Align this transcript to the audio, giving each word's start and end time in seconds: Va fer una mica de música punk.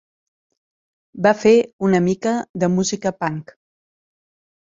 Va 1.25 1.33
fer 1.41 1.51
una 1.89 2.01
mica 2.07 2.33
de 2.63 2.69
música 2.79 3.11
punk. 3.25 3.53